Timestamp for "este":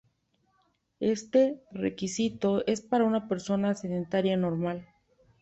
0.99-1.61